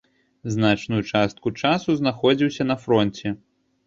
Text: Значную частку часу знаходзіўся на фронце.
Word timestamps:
Значную 0.53 1.01
частку 1.11 1.51
часу 1.63 1.95
знаходзіўся 1.99 2.67
на 2.71 2.79
фронце. 2.87 3.35